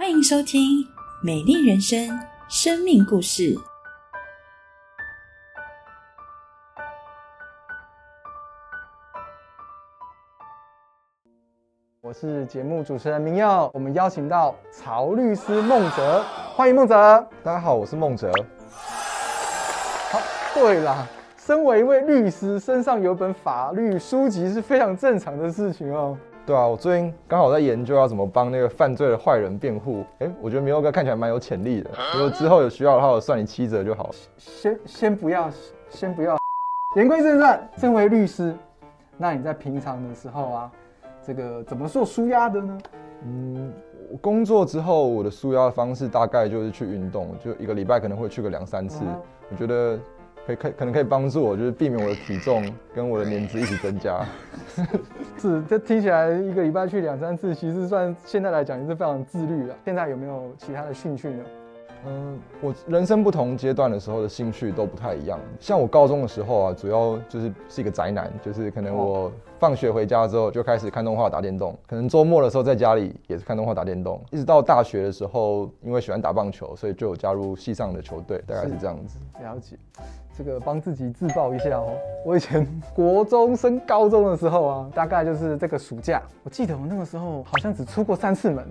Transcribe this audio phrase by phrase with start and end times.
[0.00, 0.62] 欢迎收听
[1.22, 1.98] 《美丽人生》
[2.48, 3.54] 生命故事。
[12.00, 16.24] 我是节目主持人明耀，我们邀请到曹律师孟哲，
[16.56, 16.94] 欢迎孟哲。
[17.44, 18.32] 大家好，我是孟哲。
[20.10, 20.18] 好，
[20.54, 26.16] 对啦，身为一位律师，身上有本法律书籍是非常正常的事情哦。
[26.46, 30.04] 对啊，我最近刚好在研究要怎么帮那个犯罪的坏人辩护。
[30.18, 31.90] 哎，我觉得明佑哥看起来蛮有潜力的。
[32.14, 34.10] 如果之后有需要的话，我算你七折就好。
[34.36, 35.48] 先先不要，
[35.88, 36.36] 先不要。
[36.96, 38.52] 言归正传，身为律师，
[39.16, 40.72] 那你在平常的时候啊？
[41.24, 42.78] 这个怎么做舒压的呢？
[43.24, 43.72] 嗯，
[44.10, 49.04] 我工作之后，我的舒压的方式大概就是去运动，就一个礼拜可能会去个两三次。
[49.50, 49.96] 我觉得
[50.46, 54.24] 可以，可可能可以帮助我，就是避免我的体重跟我的年资一起增加。
[55.38, 59.74] 是，这听起来一个礼拜去两三次，其实算现在来讲也是非常自律了。
[59.84, 61.44] 现在有没有其他的兴趣呢？
[62.06, 65.38] 嗯，我人生不同阶段的时候的兴趣都不太一样。
[65.58, 71.78] 像我高中的时候啊，主要就是是一个宅男，就是可能我放学回家之后就开始看动画、打电动。
[71.86, 74.18] 可能周末的时候在家里也是看动画、打电动。
[74.30, 79.18] 一直到大学的时候，因为喜欢打棒球，所以就有加入系上的球队，大概是这样子。
[79.42, 79.76] 了解，
[80.42, 81.92] 这个帮自己自爆一下哦。
[82.24, 88.66] 我以前国中升高中的时候啊，大概就是这个暑假，我记得我那个时候好像只出过三次门。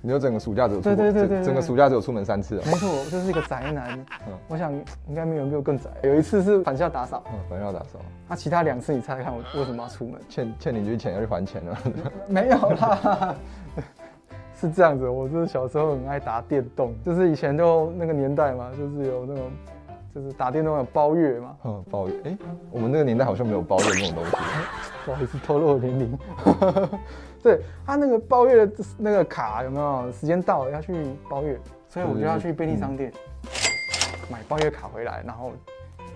[0.00, 3.98] 你就整个暑假只有出对对对对，整个暑假只有出门三次啊没错，我就是一个宅男。
[4.28, 4.70] 嗯，我想
[5.08, 5.88] 应该没有没有更宅。
[6.02, 7.22] 有一次是返校打扫。
[7.32, 7.98] 嗯，返校打扫。
[8.28, 10.20] 那其他两次你猜猜看我为什么要出门？
[10.28, 11.78] 欠欠邻居钱要去还钱了？
[12.28, 13.34] 没有啦，
[14.60, 15.08] 是这样子。
[15.08, 19.44] 我就是小时候很爱打电动，就是以前就那个年代嘛，就是有那种
[20.14, 21.56] 就是打电动有包月嘛。
[21.64, 22.14] 嗯，包月。
[22.24, 22.38] 哎，
[22.70, 24.30] 我们那个年代好像没有包月那种东西。
[25.04, 26.18] 不好意思，透露年龄。
[27.42, 30.12] 对他那个包月的那个卡有没有？
[30.12, 30.94] 时间到了要去
[31.28, 33.12] 包月，所以我就要去便利商店
[34.30, 35.52] 买包月卡回来，然后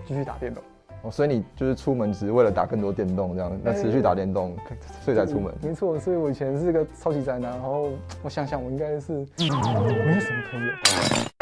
[0.07, 0.63] 继续打电动。
[1.03, 3.59] 哦，所以你就是出门只是为了打更多电动这样？
[3.63, 4.55] 那持续打电动，
[5.01, 5.53] 所以才出门？
[5.61, 7.51] 没错，所以我以前是个超级宅男。
[7.51, 7.89] 然后
[8.23, 11.38] 我想想，我应该是没有什么朋友。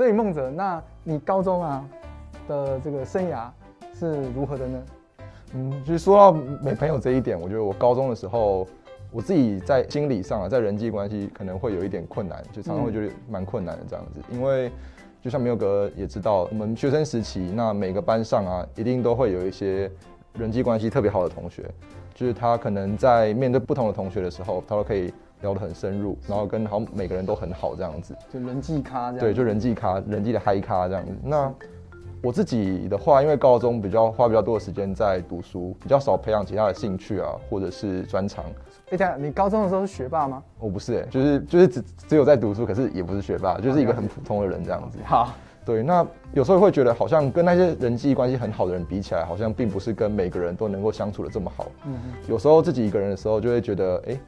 [0.00, 1.86] 所以梦泽，那你高中啊
[2.48, 3.50] 的这个生涯
[3.92, 4.82] 是如何的呢？
[5.52, 8.66] 嗯，其实说到没朋友这一点，我觉得我高中的时候。
[9.12, 14.20] 我自己在心理上啊，在人际关系可能会有一点困难，就常常会觉得蛮困难的这样子。
[14.30, 14.70] 因为
[15.20, 19.90] 就像没有哥也知道，我们学生时期，那每个班上啊，一定都会有一些
[20.32, 21.68] 人际关系特别好的同学，
[22.14, 28.16] 就是他可能在面对不同的同学的时候，他都可以聊得很深入，然后跟好每个人都很好这样子。
[28.32, 29.18] 就人际咖这样。
[29.18, 31.12] 对，就人际咖，人际的嗨咖这样子。
[31.22, 31.52] 那
[32.22, 38.44] 我自己的话，因为高中比较花比较多的时间在读书，比较少培养其他的兴趣啊，或者是专长。
[38.90, 40.42] 哎，这样你高中的时候是学霸吗？
[40.58, 44.98] 我不是，哎，就是就是只只有在读书，可是也不是学霸，就是一个很普通的人这样子。
[45.06, 45.32] 好，
[45.64, 51.68] 对，那有时候会觉得好像跟那些人际关系很好的人比起来，好像并不是跟每个人都能够相处的这么好。
[51.86, 52.12] 嗯嗯。
[52.28, 54.20] 有时候自己一个人的时候，就会觉得，哎，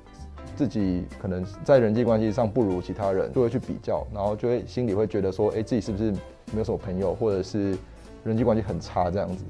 [0.56, 6.10] 自己可能在人际关系上不如其他人，就会去比较，然后就会心里会觉得说，哎，自己是不是
[6.52, 7.76] 没有什么朋友，或者是
[8.24, 9.44] 人际关系很差这样子。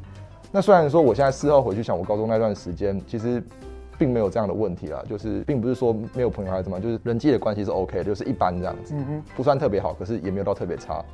[0.51, 3.43] 那虽然说我现在事后回去想，我高中那段时间其实。
[3.99, 8.97] 并没有这样的问题啦，就是并不是说没有朋友还是怎么，就是人际的关系是 OK，就是一般这样子，
[9.37, 11.05] 不算特别好，可是也没有到特别差。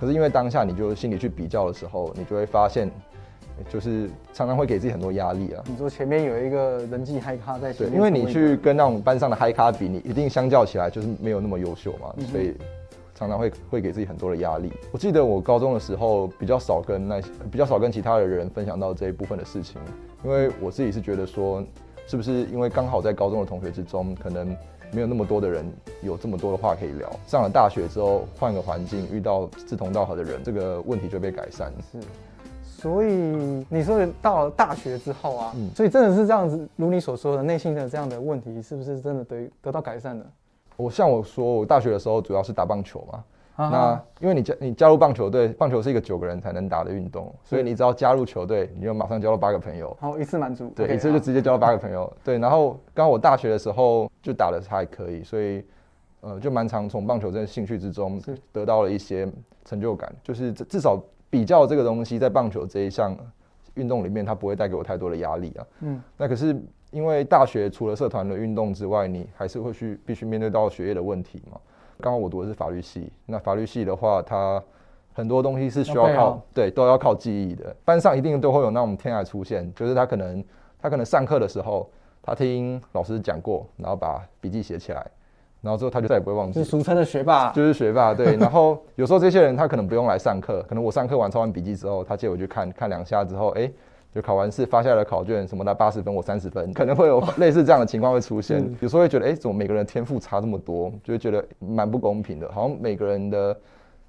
[0.00, 2.90] 可是因为当下你就心里去比较的时候，你就会发现，
[3.68, 5.62] 就是常常会给自己很多压力啊。
[5.66, 12.54] 你说前面有一个人际嗨咖在，对，因为你去跟那种班上的嗨咖比，你一定相较起来就是没有那么优秀嘛，所以
[13.14, 14.72] 常常会会给自己很多的压力。
[14.92, 19.80] 我记得我高中的时候比较少跟那些比较少跟其他的人分享到这一部分的事情，
[20.24, 21.64] 因为我自己是觉得说。
[22.10, 24.56] 是不是因为刚好在高中的同学之中，可能
[24.92, 25.70] 没有那么多的人
[26.00, 27.06] 有这么多的话可以聊？
[27.26, 31.70] 上了大学之后，换个环境，遇到志同道合的人，这个问题就被改善。
[31.92, 31.98] 是，
[32.80, 33.08] 所以
[33.68, 40.24] 你说到了大学之后啊，所以真的是这样子，如你所说的，内心的这样的问题，是不是真的得得到改善了？
[40.76, 43.24] 我像我说，我大学的时候主要是打棒球嘛。
[43.56, 49.96] 那因为你加你加入棒球队，棒球是一个九个人才能打的运动，所以你只要加入球队，你就马上交了八个朋友。
[50.00, 50.72] 好，一次满足。
[50.76, 52.12] 对，一次就直接交了八个朋友。
[52.22, 55.64] 对，然后刚我大学的时候就打的还可以，所以
[56.20, 59.28] 呃就蛮常从棒球这个兴趣之中得到了一些
[59.64, 60.96] 成就感，就是至少
[61.30, 63.16] 比较这个东西在棒球这一项
[63.74, 65.66] 运动里面，它不会带给我太多的压力啊。
[65.80, 66.02] 嗯。
[66.16, 66.58] 那可是
[66.90, 71.60] 因为大学除了社团的运动之外，你还是会去必须面对到学业的问题嘛。
[72.00, 74.62] 刚刚我读的是法律系，那法律系的话，它
[75.12, 77.74] 很多东西是需要靠对，都要靠记忆的。
[77.84, 80.44] 班上一定都会有那种天才出现，就是他可能
[80.80, 81.90] 他可能上课的时候，
[82.22, 85.04] 他听老师讲过，然后把笔记写起来，
[85.60, 86.70] 然后之后他就再也不会忘记就是。
[86.70, 87.50] 俗称的学霸。
[87.50, 88.36] 就是学霸，对。
[88.38, 93.70] 然后有时候这些人他可能不用来上课，可能我上课完抄完笔记之后，他借我去看看两下之后，哎，
[94.14, 98.64] 就考完试发下来的考卷什么的八十分，我三十分，可能会有 类似这样的情况会出现。
[98.80, 103.56] 有时候会觉得，哎，怎么每个人的天赋差这么多，就会觉得蛮不公平的，好像每个人的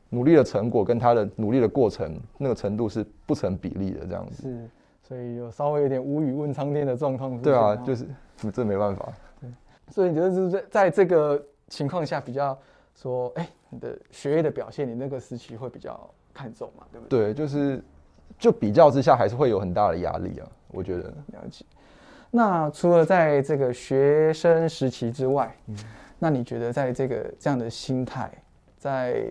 [0.10, 4.44] 努力的成果跟他的努力的过程那个程度是不成比例的这样子。
[4.44, 4.69] 是，
[5.02, 7.38] 所以有稍微有点无语问苍天的状况。
[7.42, 8.06] 对啊，哦就是
[8.54, 9.10] 这没办法。
[9.92, 12.58] 所以你觉得是在在这个情况下比较
[12.96, 17.28] 说，哎、你的学业的表现，你那个时期会比较看重嘛，对不对？
[17.28, 17.84] 对，就是
[18.38, 21.10] 就比较之下还是会有很大的压力啊，我觉得。
[21.28, 21.66] 了解。
[22.32, 25.76] 那除了在这个学生时期之外，嗯
[26.20, 28.30] 那你觉得在这个这样的心态，
[28.78, 29.26] 在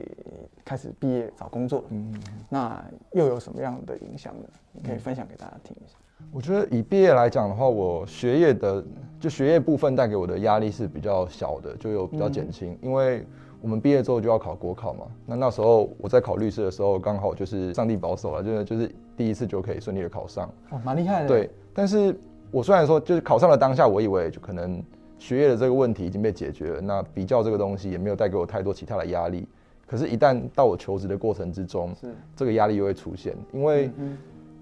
[0.65, 2.19] 开始毕业找工作，嗯，
[2.49, 2.83] 那
[3.13, 4.49] 又有什么样的影响呢？
[4.73, 5.97] 你可以分享给大家听一下。
[6.33, 8.85] 我觉得以毕业来讲的话，我学业的
[9.19, 13.25] 就学业部分带给我的压力是比较小的，就有比较减轻，因为
[13.61, 15.07] 我们毕业之后就要考国考嘛。
[15.27, 20.49] 那那时候我在考律师的时候，刚好就是上帝保守了，就是就是第一次就可以顺利的考上。
[20.71, 21.29] 哦，蛮厉害的。
[21.29, 22.15] 对，但是
[22.51, 24.83] 我虽然说就是考上了当下，我以为就可能
[25.19, 29.49] 学业的这个问题已经被解决了，那比较这个东西也没有带给我太多其他的压力。
[29.87, 34.19] 可是，一旦到我求职的过程之中，是，这个压力又会出现，因为嗯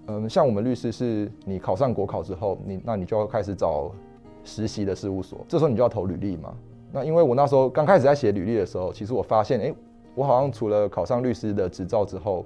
[0.07, 3.91] 嗯，像我们律师是，你考上国考之后，你那你就要开始找
[4.43, 6.53] 实习的事务所，这时候你就要投履历嘛。
[6.91, 9.73] 那因为我那时候刚开始在写履历的时候，其实我发现，哎、
[10.15, 12.45] 我好像除了考上律师的执照之后，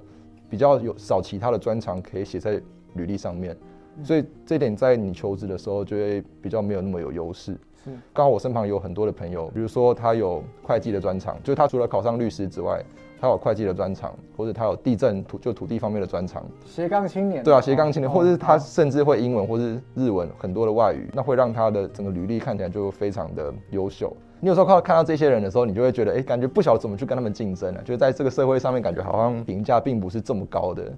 [0.50, 2.60] 比较有少其他的专长可以写在
[2.94, 3.56] 履历上面，
[4.02, 7.56] 所以这点在你求职的时候就会比较没有那么有优势。
[7.84, 12.84] 是刚好我身旁有很多的朋友，比如说他有会计的专长，就是他除了考上律师之外，
[13.22, 16.44] 他有会计的专长，或者他有地震土就土地方面的专长。
[16.66, 17.44] 斜杠青年。
[17.44, 24.12] 对啊，斜杠青年，哦或者是他甚至会英文或是日文很多的外语，那会让他的整个履历看起来就非常的优秀。
[24.40, 30.92] 你有时候看到看到这些人的时候，你就会觉得，哎、感觉不晓得怎么去跟他们竞争啊，就是在这个社会上面，感觉好像评价并不是这么高的。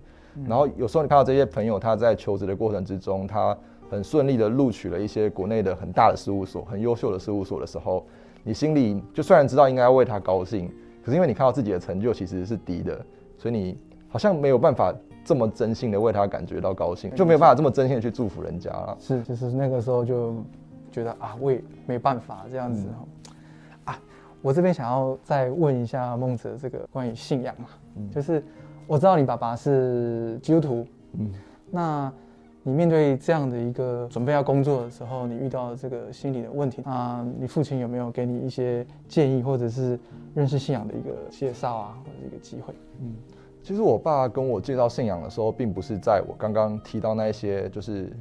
[0.49, 3.55] 然后有时候你看到这些朋友，他在求职的过程之中，他
[3.91, 8.03] 很顺利的录取了一些国内的很大的事务所、很优秀的事务所的时候，
[8.43, 10.71] 你心里就虽然知道应该要为他高兴，
[11.05, 13.05] 可是因为你看到自己的成就其实是低的，
[13.37, 13.79] 所以你
[14.09, 18.97] 好像没有办法这么真心的为他感觉到高兴，就没有办法这么真心的去祝福人家了。
[18.99, 20.35] 是，就是那个时候就
[20.91, 22.89] 觉得啊，我也没办法这样子。
[23.85, 24.01] 啊，
[24.41, 28.11] 我这边想要再问一下孟哲这个关于信仰嘛，嗯。
[28.11, 28.43] 就是
[28.87, 30.87] 我知道你爸爸是基督徒，
[31.19, 31.33] 嗯，
[31.71, 32.13] 那
[32.67, 39.99] 你面对这样的一个准备要工作的时候，你遇到这个心理的问题，那你父亲有没有给你一些建议，或者是
[40.35, 42.75] 认识信仰的一个介绍啊，或者是一个机会？
[43.01, 43.15] 嗯
[43.63, 48.13] 其实我爸跟我介绍信仰的时候，并不是在我刚刚提到那一些就是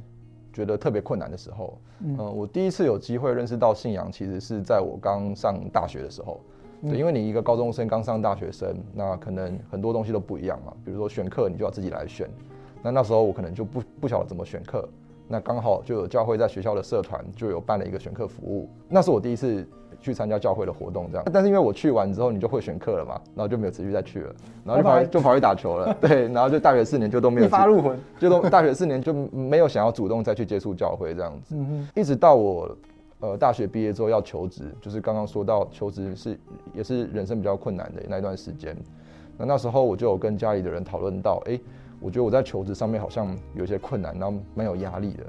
[0.54, 1.78] 觉得特别困难的时候。
[2.00, 6.40] 嗯、我第一次有机会认识到信仰，其实是在我刚上大学的时候。
[6.82, 10.72] 对，因为你一个高中生刚上大学生，那可能很多东西都不一样嘛。
[10.82, 12.26] 比如说选课，你就要自己来选。
[12.84, 14.86] 那那时候我可能就不不晓得怎么选课。
[15.26, 19.66] 那刚好就有教会在学校的社团就有办了一个选课服务，那是我第一次
[19.98, 21.26] 去参加教会的活动，这样。
[21.32, 24.34] 但是因为我去完之后，你就会选课了嘛，然后就没有持续再去了，
[24.66, 27.98] 然后就跑去就跑去打球了， 对，然后就大学四年就都没有一发入魂。
[28.18, 31.56] 就都大学四年就没有想要主动再去接触教会这样子，
[31.94, 32.76] 一直到我
[33.20, 36.38] 呃大学毕业之后要求职，就是刚刚说到求职是
[36.74, 38.76] 也是人生比较困难的那一段时间。
[39.38, 41.58] 那那时候我就有跟家里的人讨论到，哎、
[42.04, 45.24] 我觉得我在求职上面好像有一些困难，然后蛮有压力的。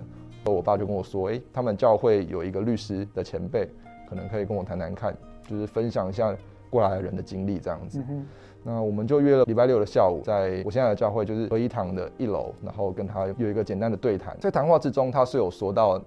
[0.51, 3.67] 我爸就跟我说，哎、他们教会有一个律师的前辈，
[4.10, 5.15] 可能可以跟我谈谈看，
[5.48, 6.36] 就是分享一下
[6.70, 8.03] 过来人的经历这样子。
[8.10, 8.27] 嗯，
[8.62, 14.38] 那我们就约了礼拜六的下午，在我现在的教会就是合一堂的一楼，然后跟他有一个简单的对谈。
[14.39, 16.00] 在谈话之中，他是有说到，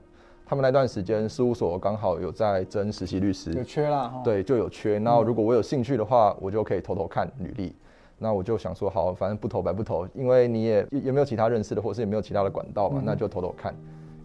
[0.46, 5.00] 他们那段时间事务所刚好有在征实习律师有，缺啦哈。，对，就有缺。
[5.00, 7.74] 然后如果我有兴趣的话，我就可以偷偷看履历。
[8.18, 13.74] 那我就想说，好，反正不投白不投，因为你也也也没有其他认识的，或是也没有其他的管道嘛，那就投投看。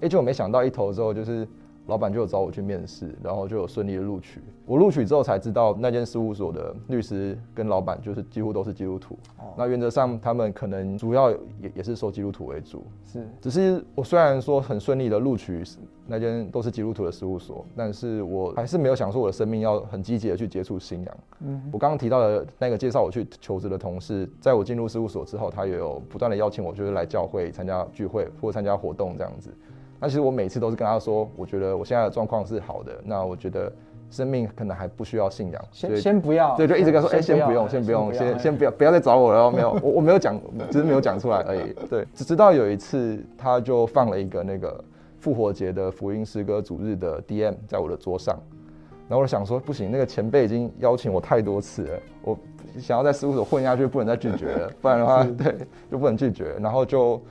[0.01, 1.47] 哎、结果没想到一投之后，就是
[1.87, 4.41] 老板就有找我去面试，然后就有顺利的录取。
[4.65, 9.17] 我录取之后才知道，那间事务所的律师跟老板就是几乎都是基督徒。
[9.57, 11.37] 那原则上他们可能主要也
[11.75, 12.85] 也是收基督徒为主。
[13.05, 15.61] 是只是我虽然说很顺利的录取
[16.07, 21.17] 那间都是基督徒的事务所，但是我还是没有想说我的生命要很积极的去接触信仰。
[21.41, 29.53] 嗯我刚刚提到的那个介绍我去求职的同事，在我进入事务所之后，他也有不断的邀请我，就是来教会参加聚会或参加活动这样子。
[30.03, 33.71] 那其实我每次都是跟他说，我觉得我现在的状况是好的，那我觉得
[34.09, 40.37] 生命可能还不需要信仰，先先不要，对，就一直跟他说，哎、先不用，先不用，先先不要，不要再找我了，没有，我我没有讲，
[40.69, 41.73] 只是没有讲出来而已。
[41.89, 44.83] 对，只知道有一次，他就放了一个那个
[45.21, 48.37] 复活节的福音诗歌主日的 DM 在我的桌上，
[49.07, 52.37] 然后我想说，不行，那个前辈已经邀请我太多次了，我
[52.77, 55.55] 想要在事务所混下去，不能再拒绝了，不然的话，对，
[55.89, 56.57] 就不能拒绝。
[56.59, 57.21] 然后就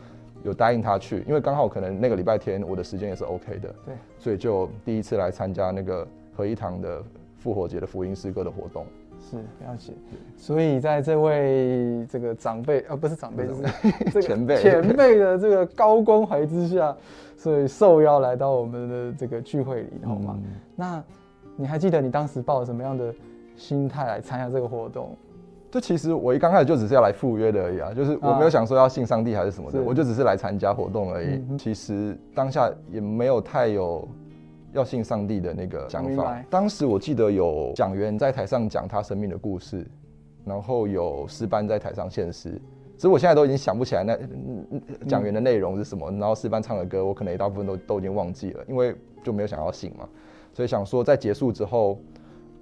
[0.43, 6.07] 有答应他去，因为刚好可能那个礼拜天我的时间也是 OK 的，对，所以就第一次来参加那个
[6.37, 7.03] 合一堂的
[7.39, 8.87] 复活节的福音诗歌的活动。
[9.21, 9.93] 是了解，
[10.37, 13.63] 所以在这位这个长辈，呃，不是长辈，就是
[14.07, 16.97] 这个前辈前辈的这个高关怀之下，
[17.37, 20.37] 所以受邀来到我们的这个聚会里头嘛。
[20.43, 21.05] 嗯那
[21.55, 23.15] 你还记得你当时抱着什么样的
[23.57, 25.17] 心态来参加这个活动？
[25.73, 31.29] 这其实我一刚开始就只是要来赴约的而已啊，就是我没有想说要信上帝还是什么的，是我就只是来参加活动而已。
[31.49, 34.07] 嗯其实当下也没有太有
[34.75, 36.45] 要信上帝的那个想法。
[36.51, 39.87] 当时我记得有讲员在台上讲他生命的故事，
[40.45, 42.61] 然后有诗班在台上献诗。
[42.97, 44.19] 其实我现在都已经想不起来那
[45.09, 50.07] 讲员的内容是什么，然后诗班唱的歌，我可能一大部分都都已经忘记了，因为就没有想要信嘛，
[50.53, 51.99] 所以想说在结束之后，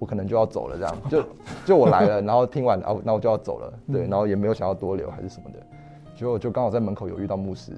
[0.01, 0.97] 我可能就要走了，这样。
[1.07, 1.23] 就
[1.63, 5.59] 就我来了，然后听完，哦，那我就要走了，对，然后也没有想要多留还是什么的，
[6.15, 7.73] 结果就刚好在门口有遇到牧师，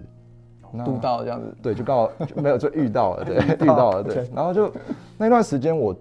[0.72, 4.26] 那督导这样子，对，就刚好就没有就遇到了，对， 遇到了，对。
[4.34, 4.72] 然后就
[5.18, 5.94] 那段时间，我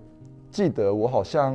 [0.48, 1.52] 记得我好像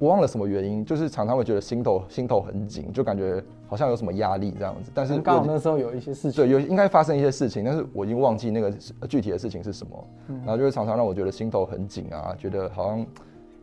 [0.00, 4.90] 我忘了什么原因，就是常常会觉得心头心头很紧，就感觉好像有什么压力这样子。
[4.92, 8.70] 但是刚好那时候有一些事情，对有应该发生一些事情，但是我已经忘记那个
[9.08, 13.06] 具体的事情是什么，然后就会常常让我觉得心头很紧啊，觉得好像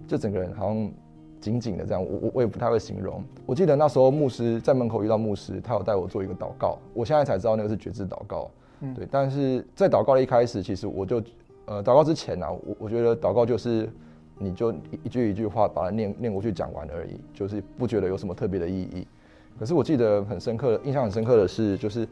[0.07, 0.91] 就整个人好像
[1.39, 3.23] 紧紧的这样，我我我也不太会形容。
[3.45, 8.49] 我记得那时候牧师在门口遇到牧师，他有带我做一个祷告，我现在才知道那个是觉知祷告。
[8.81, 11.21] 嗯对，但是在祷告的一开始，其实我就
[11.65, 13.89] 呃祷告之前啊，我我觉得祷告就是
[14.37, 19.07] 你就一一句一句话把它念念过去讲完而已，就是不觉得有什么特别的意义。
[19.57, 22.05] 可是我记得很深刻的印象很深刻的是，就是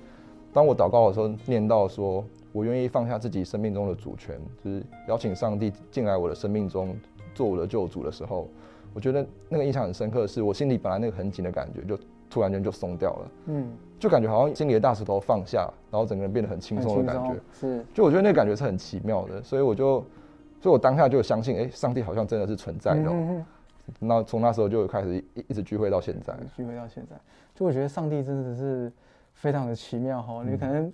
[0.53, 2.23] 当我祷告的时候念到说，
[2.53, 6.95] 我愿意放下自己生命中的主权，就是邀请上帝进来我的生命中
[7.33, 8.47] 做我的救主的时候，
[8.93, 11.97] 我觉得那个印象很深刻的是，我心里本来那个很紧的感觉就
[12.29, 17.35] 突然间就松掉了，嗯，就感觉好像心里的大石头放下，然后整个人变得很轻松的感觉。
[17.53, 20.03] 是，就我觉得那个感觉是很奇妙的，所以我就，
[20.61, 23.11] 所以我当下就相信，哎、上帝好像真的是存在的、哦。
[23.11, 23.45] 嗯嗯
[23.99, 26.33] 那从那时候就开始一一直聚会到现在。
[26.39, 27.17] 嗯聚会到现在，
[27.53, 28.91] 就我觉得上帝真的是
[29.33, 30.91] 非常的奇妙哈，你可能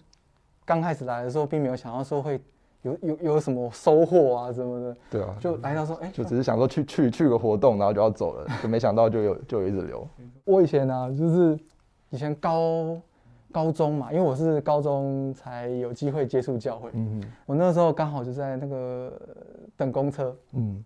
[0.66, 2.42] 刚开始来的时候并没有想到说会
[2.82, 10.08] 有有有什么收获啊什么的，对啊，就来到说，哎、就只是想说去去去个活动，然后就要走了，就没想到就有就有一直留。
[10.46, 11.60] 我以前呢、就是
[12.10, 12.98] 以前高
[13.52, 19.12] 高中嘛，因为我是高中才有机会接触教会，嗯我那时候刚好就在那个
[19.78, 20.84] 等公车，嗯。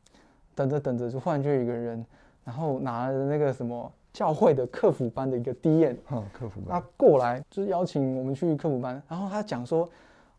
[0.56, 2.06] 等着等着，就忽然就有一个人，
[2.44, 6.80] 然后拿了那个什么教会的客服班的一个 D N，嗯，客服班。
[6.80, 9.90] 他过来就是邀请我们去客服班，然后他讲说，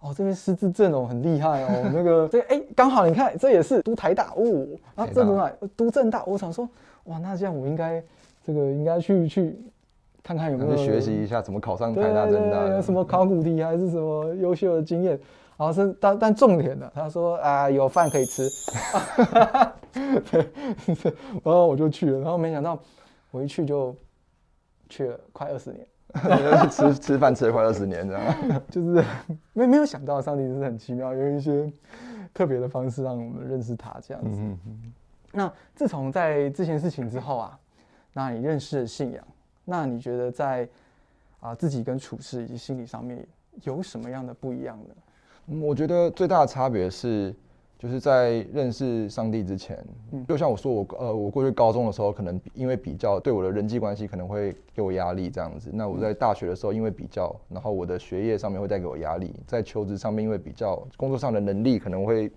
[0.05, 6.69] 哦这边师资阵容很厉害哦，那个这哎刚好你看这也是都台大哦，啊这读哪读正大，我想说
[7.05, 8.03] 哇那这样我应该
[8.45, 9.59] 这个应该去去
[10.23, 15.19] 看看有没有学习一下怎么考上台大、对政大什么考古题还是什么优秀的经验，
[15.57, 18.47] 然后是但但重点的，他说啊有饭可以吃，
[20.31, 20.47] 对，
[21.43, 22.79] 然后我就去了，然后没想到
[23.31, 23.95] 我一去就
[24.89, 25.87] 去了快二十年，
[26.71, 28.63] 吃吃饭吃了快二十年这样。
[28.71, 29.05] 就是
[29.53, 31.71] 没没有想到上帝是很奇妙，有一些
[32.33, 34.39] 特别的方式让我们认识他这样子。
[34.41, 34.93] 嗯嗯
[35.33, 37.59] 那自从在这件事情之后啊，
[38.13, 39.25] 那你认识了信仰，
[39.65, 40.69] 那你觉得在
[41.41, 43.27] 啊、自己跟处事以及心理上面
[43.65, 44.95] 有什么样的不一样呢？
[45.49, 47.35] 嗯，我觉得最大的差别是，
[47.79, 55.71] 就是在认识上帝之前，嗯就像我说我呃我过去高中的时候，可能因为比较对我的人际关系可能会给我压力这样子。
[55.73, 62.31] 那我在大学的时候因为比较，然后我的学业上面会带给我压力，在求职上面因为比较，工作上的能力可能会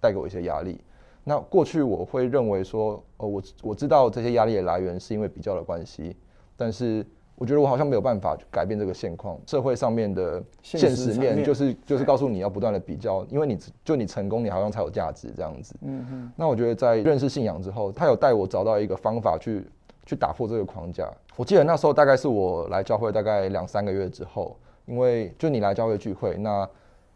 [0.00, 0.80] 带给我一些压力。
[1.24, 6.16] 那过去我会认为说，呃，我我知道这些压力的来源是因为比较的关系，
[6.56, 7.04] 但是
[7.40, 9.40] 我觉得我好像没有办法去改变这个现况。
[9.46, 15.74] 社会上面的现现实面就是就是告诉你要不断的比较，因为你就你成功，你好像才有价值这样子。
[15.80, 19.66] 嗯嗯那我觉得在认识信仰之后，他有带我找到一个方法去
[20.04, 21.10] 去打破这个框架。
[21.34, 24.54] 我记得那时候大概是我来教会大概两三个月之后，
[24.84, 26.68] 因为就你来教会聚会，那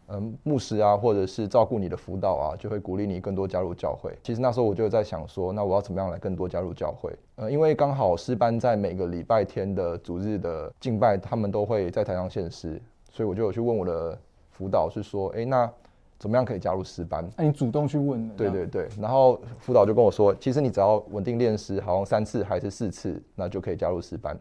[0.07, 4.15] 嗯牧师啊或者是照顾你的辅导啊，就会鼓励你更多加入教会。
[4.21, 7.11] 其实那时候我就在想说，那我要怎么样来更多加入教会？
[7.35, 12.81] 呃，因为刚好诗班在每个礼拜天的主日的敬拜，他们都会在台上献诗，
[13.11, 14.17] 所以我就有去问我的
[14.51, 15.69] 辅导，是说，诶，那
[16.17, 17.27] 怎么样可以加入诗班？
[17.35, 24.37] 那你主动去问的，对对对，然后辅导就跟我说，其实你只要稳定练诗，好像三次还是四次，那就可以加入诗班。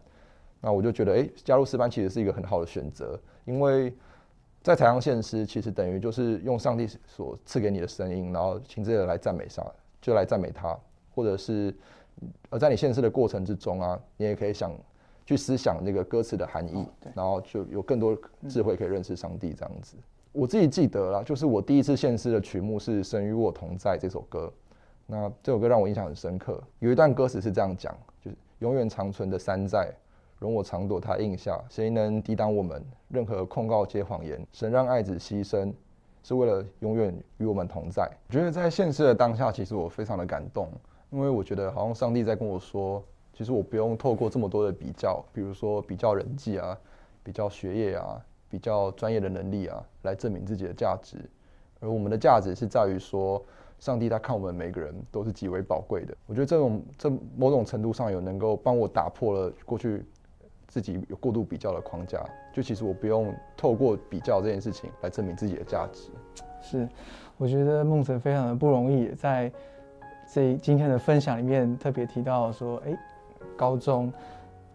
[0.60, 3.92] 那我就觉得，哎，加入诗班其实是一个很好的选择，因为
[4.64, 9.62] 在台上献诗，其实等于就是用上帝所赐给你的声音，然后亲自的来赞美上
[10.00, 10.74] 就来赞美他，
[11.14, 11.72] 或者是
[12.48, 14.72] 呃在你献诗的过程之中啊，你也可以想
[15.26, 16.82] 去思想那个歌词的含义，
[17.14, 18.18] 然后就有更多
[18.48, 19.96] 智慧可以认识上帝这样子。
[20.32, 24.50] 我自己记得啦，就是我第一次献诗的曲目是《神与我同在》这首歌，
[25.06, 26.58] 那这首歌让我印象很深刻。
[26.78, 27.94] 有一段歌词是这样讲，
[28.24, 29.92] 就是永远长存的山寨。
[30.44, 32.84] 容我常躲他印下，谁能抵挡我们？
[33.08, 34.46] 任何控告皆谎言。
[34.52, 35.72] 神让爱子牺牲，
[36.22, 38.06] 是为了永远与我们同在。
[38.28, 40.68] 我觉得在现实的当下，其实我非常的感动，
[41.10, 46.78] 因为我觉得好像上帝在跟我说，其实我不用透过这么多的比较，比如说比较人际啊，
[47.22, 51.16] 比较学业啊，比较专业的能力啊，来证明自己的价值。
[51.80, 53.42] 而我们的价值是在于说，
[53.78, 56.14] 上帝他看我们每个人都是极为宝贵的。
[56.26, 60.04] 我觉得这种这某种程度上有能够帮我打破了过去。
[60.74, 62.20] 自己有过度比较的框架，
[62.52, 66.10] 就其实我不用透过比较这件事情来证明自己的价值。
[66.60, 66.88] 是，
[67.36, 69.48] 我觉得梦辰非常的不容易，在
[70.28, 72.98] 这今天的分享里面特别提到说，哎，
[73.56, 74.12] 高中、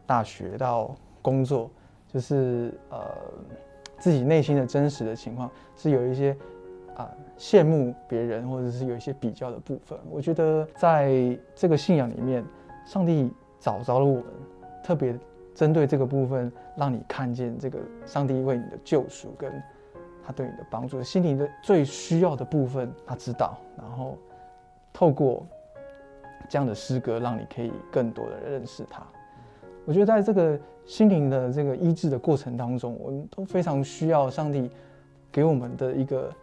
[0.06, 1.70] 大学到工作，
[2.08, 3.06] 就是呃
[3.98, 6.34] 自己内心的真实的情况是有一些
[6.96, 10.00] 啊羡慕别人，或者是有一些比较的部分。
[10.10, 12.42] 我觉得在这个信仰里面，
[12.86, 13.30] 上帝
[13.60, 14.24] 找着了我们，
[14.82, 15.14] 特别。
[15.60, 19.52] 针对这个部分，让你看见这个上帝为你的救赎跟
[20.26, 23.58] 他对你的帮助，心灵的最需要的部分，他知道。
[23.78, 24.18] 然后
[24.94, 25.46] 透过
[26.48, 29.06] 这样的诗歌，让你可以更多的认识他。
[29.84, 34.72] 我觉得在这个心灵的这个医治的过程当中，我们都非常需要上帝
[35.30, 36.34] 给我们的一个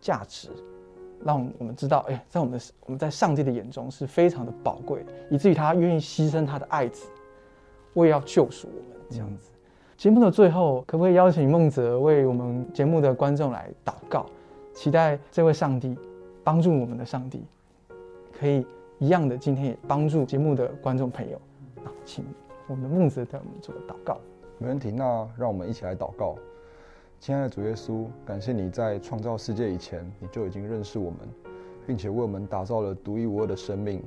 [0.00, 0.48] 价值，
[1.24, 7.08] 让我们知道，哎，在我们我们在上帝的眼中是非常的宝贵，以至于他愿意牺牲他的爱子。
[7.94, 9.50] 为要救赎我们这样子，
[9.96, 14.26] 节目的最后，可不可以邀请孟泽为我们节目的观众来祷告，
[14.72, 15.96] 期待这位上帝
[16.44, 17.44] 帮助我们的上帝，
[18.38, 18.64] 可以
[18.98, 21.40] 一样的今天也帮助节目的观众朋友。
[21.76, 22.24] 那请
[22.66, 24.18] 我们的孟泽带我们做个祷告。
[24.58, 26.36] 没问题，那让我们一起来祷告。
[27.18, 31.18] 亲爱的主耶稣，感谢你在创造世界以前，你就已经认识我们，
[31.86, 34.02] 并且为我们打造了独一无二的生命。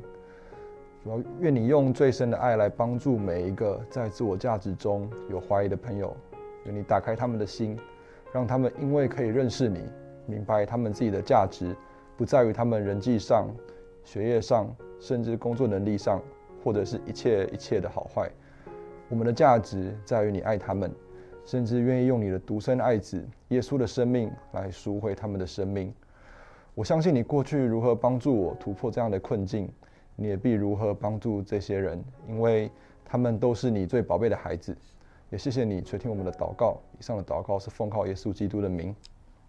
[1.03, 6.15] 主要愿你用最深的爱来帮助每一个在自我价值中有怀疑的朋友，
[6.63, 7.77] 愿你打开他们的心，
[8.31, 9.81] 让他们因为可以认识你，
[10.25, 11.75] 明白他们自己的价值
[12.15, 13.49] 不在于他们人际上、
[14.05, 16.21] 学业上，甚至工作能力上，
[16.63, 18.31] 或者是一切一切的好坏。
[19.09, 20.89] 我们的价值在于你爱他们，
[21.43, 25.93] 甚至愿意用你的独生爱子耶稣的生命来赎回他们的生命。
[26.73, 29.69] 我相信你过去如何帮助我突破这样的困境。
[30.15, 32.69] 你也必如何帮助这些人，因为
[33.03, 34.75] 他们都是你最宝贝的孩子。
[35.29, 36.77] 也谢谢你垂听我们的祷告。
[36.99, 38.95] 以上的祷告是奉靠耶稣基督的名。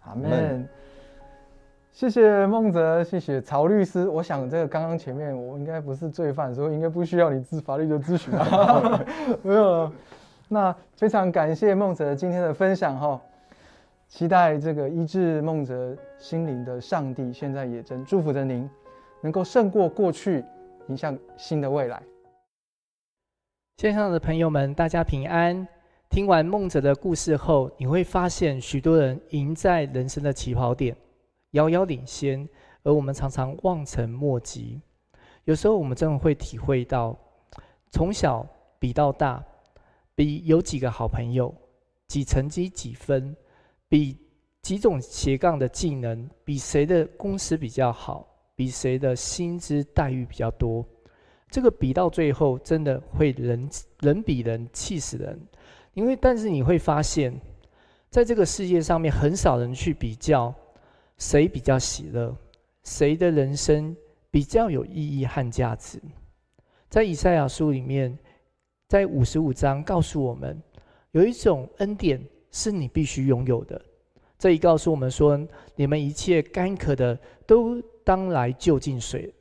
[0.05, 0.67] 阿门。
[1.91, 4.07] 谢谢孟泽，谢谢曹律师。
[4.09, 8.33] 我想这个刚刚前面我应该不是罪犯，所以应该不需要你咨法律的咨询。
[9.43, 9.91] 没有。
[10.49, 13.21] 那非常感谢孟泽今天的分享哈。
[14.07, 18.69] 期待这个医治孟泽心灵的上帝，现在也正祝福着您。
[19.21, 20.43] 能够胜过过去，
[20.87, 22.01] 迎向新的未来。
[23.77, 25.67] 线上的朋友们，大家平安。
[26.09, 30.95] 听完孟哲的故事后，你会发现许多人赢在人生的起跑点，
[31.51, 32.47] 遥遥领先，
[32.83, 34.79] 而我们常常望尘莫及。
[35.43, 37.17] 有时候，我们真的会体会到，
[37.91, 38.47] 从小
[38.79, 39.43] 比到大，
[40.13, 41.53] 比有几个好朋友，
[42.07, 43.35] 几成绩几分，
[43.89, 44.17] 比
[44.61, 48.25] 几种斜杠的技能，比谁的公司比较好。
[48.55, 50.85] 比谁的薪资待遇比较多，
[51.49, 55.37] 这个比到最后真的会人人比人气死人，
[55.93, 57.37] 因为但是你会发现，
[58.09, 60.53] 在这个世界上面很少人去比较
[61.17, 62.33] 谁比较喜乐，
[62.85, 63.93] 谁的人生
[64.31, 66.01] 比较有意义和价值。
[66.87, 68.17] 在以赛亚书里面，
[68.87, 70.57] 在五十五章告诉我们，
[71.11, 73.81] 有一种恩典是你必须拥有的。
[74.39, 75.37] 这一告诉我们说，
[75.75, 77.83] 你们一切干渴的都。
[78.05, 79.33] 当来就近水，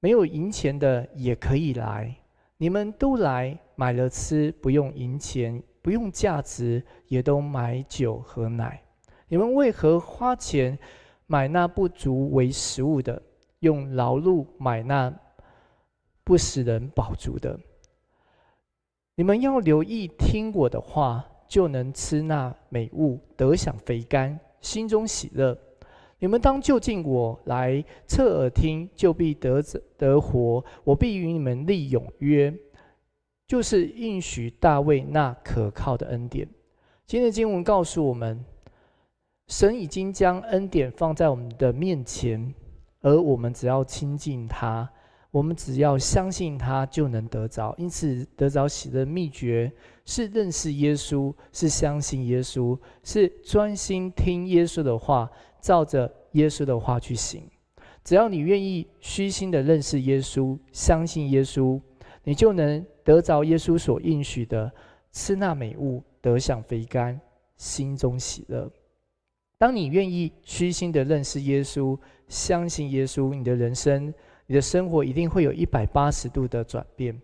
[0.00, 2.16] 没有银钱的也可以来。
[2.56, 8.82] 你们都来买了吃，不用银钱，不用价值，也都买酒和奶。
[9.28, 10.78] 你们为何花钱
[11.26, 13.20] 买那不足为食物的，
[13.58, 15.12] 用劳碌买那
[16.24, 17.60] 不使人饱足的？
[19.16, 25.58] 你们要留意听我的话，就能吃那美物，得享肥甘，心中喜乐。
[26.22, 29.60] 你们当就近我来侧耳听，就必得
[29.98, 30.64] 得活。
[30.84, 32.54] 我必与你们立永约，
[33.48, 36.48] 就是应许大卫那可靠的恩典。
[37.06, 38.44] 今天的经文告诉我们，
[39.48, 42.54] 神已经将恩典放在我们的面前，
[43.00, 44.88] 而我们只要亲近他，
[45.32, 47.74] 我们只要相信他，就能得着。
[47.76, 49.72] 因此，得着喜的秘诀
[50.04, 55.28] 是认识耶稣，是相信耶稣，是专心听耶稣的话，
[55.62, 57.48] 照着耶稣的话去行。
[58.04, 61.80] 只要你愿意虚心的认识耶稣，相信耶稣，
[62.24, 64.70] 你就能得着耶稣所应许的，
[65.12, 67.18] 吃那美物，得享肥甘，
[67.56, 68.70] 心中喜乐。
[69.56, 71.96] 当你愿意虚心的认识耶稣，
[72.26, 74.12] 相信耶稣，你的人生、
[74.46, 77.16] 你的生活一定会有一百八十度的转变。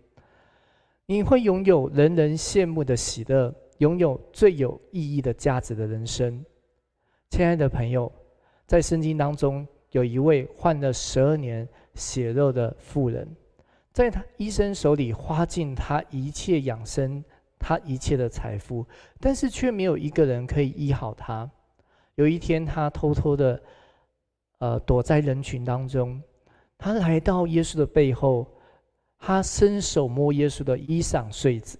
[1.05, 6.45] 你会拥有人人羡慕的喜乐，拥有最有意义的价值的人生。
[7.31, 8.09] 亲爱的朋友，
[8.69, 13.27] 在圣经当中有一位患了十二年血肉的妇人，
[13.91, 17.23] 在他医生手里花尽他一切养生、
[17.57, 18.85] 他一切的财富，
[19.19, 21.49] 但是却没有一个人可以医好他。
[22.13, 23.59] 有一天，他偷偷的，
[24.59, 26.21] 呃，躲在人群当中。
[26.77, 28.45] 他来到耶稣的背后，
[29.17, 31.79] 他伸手摸耶稣的衣裳穗子，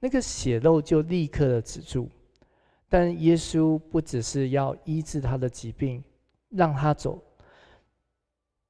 [0.00, 2.08] 那个血肉就立刻的止住。
[2.90, 6.04] 但耶稣不只是要医治他的疾病，
[6.48, 7.22] 让他走，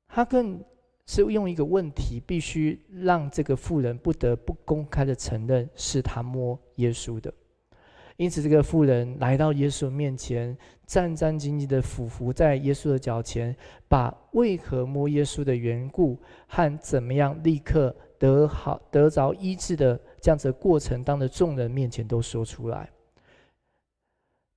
[0.07, 0.63] 他更
[1.07, 7.33] 是用一个问题，必须让这个妇人不得不公开的承认是他摸耶稣的。
[8.19, 10.55] 因此，这个妇人来到耶稣面前，
[10.87, 13.57] 战战兢兢的俯伏在耶稣的脚前，
[13.89, 22.91] 把为何摸耶稣的缘故和怎么样立刻得好得着医治的这样子的过程，当着众人面前都说出来。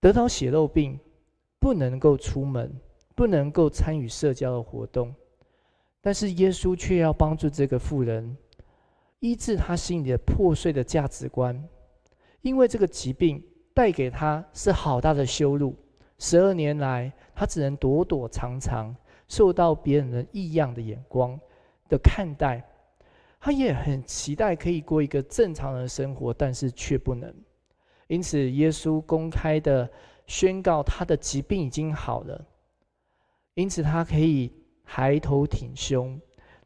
[0.03, 0.99] 得到血肉病，
[1.59, 2.69] 不能够出门，
[3.15, 5.15] 不能够参与社交的活动，
[6.01, 8.35] 但是耶稣却要帮助这个妇人
[9.21, 11.57] 医治他心里的破碎的价值观，
[12.41, 13.41] 因为这个疾病。
[13.75, 15.75] 带给他是好大的羞辱。
[16.19, 18.95] 十二年来，他只能躲躲藏藏，
[19.27, 21.39] 受到别人的异样的眼光
[21.89, 22.63] 的看待。
[23.39, 27.33] 他也很期待可以过一个正常的生活，但是却不能。
[28.07, 29.89] 因此，耶稣公开的
[30.27, 32.45] 宣告他的疾病已经好了，
[33.53, 34.51] 因此他可以
[34.83, 36.19] 抬头挺胸，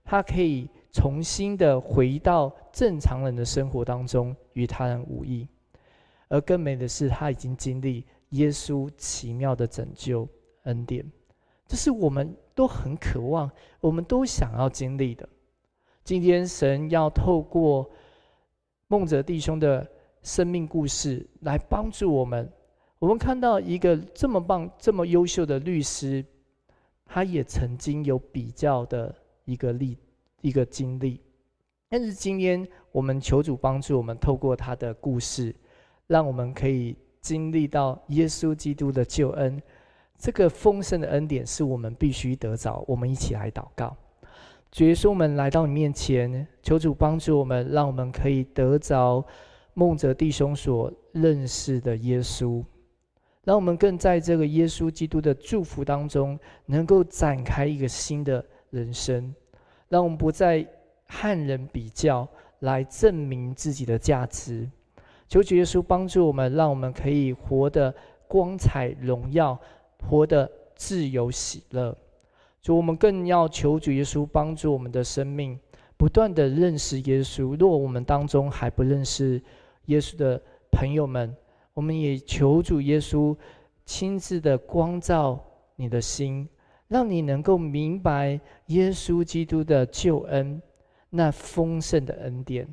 [0.04, 5.48] 他可以重新的回到正常人的生活当中，与他人无异。
[6.30, 10.28] 而更美的是，他已经经历耶稣奇妙的拯救
[10.64, 11.10] 恩典，
[11.68, 15.28] 这是我们都很渴望，我们都想要经历的。
[16.04, 17.90] 今天神要透过
[18.88, 19.90] 孟泽弟兄的
[20.24, 22.52] 生命故事来帮助我们。
[23.00, 26.26] 我们看到一个这么棒、这么优秀的律师，
[27.06, 29.14] 他也曾经有比较的
[29.46, 29.98] 一个历、
[30.42, 31.22] 一个经历。
[31.90, 35.56] 但是今天我们求主帮助我们，透过他的故事。
[36.08, 39.62] 让我们可以经历到耶稣基督的救恩，
[40.18, 42.82] 这个丰盛的恩典是我们必须得着。
[42.88, 43.94] 我们一起来祷告，
[44.72, 49.22] 主耶稣我们来到你面前，求主帮助我们，让我们可以得着
[49.78, 52.66] 梦泽弟兄所认识的耶稣，
[53.44, 59.32] 让我们更在这个耶稣基督的祝福当中，能够展开一个新的人生，
[59.88, 60.66] 让我们不再
[61.06, 62.28] 和人比较
[62.62, 64.68] 来证明自己的价值。
[65.28, 67.94] 求主耶稣帮助我们，让我们可以活得
[68.28, 69.56] 光彩荣耀，
[70.10, 71.96] 活得自由喜乐。
[72.64, 75.60] 主，我们更要求主耶稣帮助我们的生命，
[75.98, 77.56] 不断的认识耶稣。
[77.56, 79.40] 若我们当中还不认识
[79.88, 81.36] 耶稣的朋友们，
[81.74, 83.36] 我们也求主耶稣
[83.86, 85.44] 亲自的光照
[85.76, 86.48] 你的心，
[86.88, 90.62] 让你能够明白耶稣基督的救恩，
[91.10, 92.68] 那丰盛的恩典。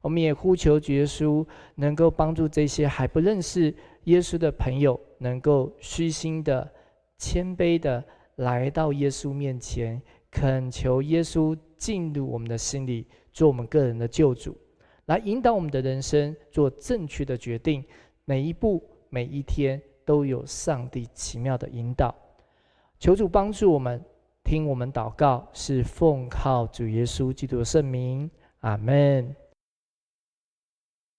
[0.00, 6.72] 我们也呼求主耶稣能够帮助这些还不认识耶稣的朋友，能够虚心的、
[7.18, 8.04] 谦卑的
[8.36, 14.56] 来到耶稣面前，恳求耶稣进入我们的心里，做我们个人的救主，
[15.06, 17.84] 来引导我们的人生，做正确的决定。
[18.24, 22.14] 每一步、每一天都有上帝奇妙的引导。
[22.98, 24.04] 求主帮助我们，
[24.42, 28.30] 听我们祷告，是奉靠主耶稣基督的圣名。
[28.60, 29.34] 阿门。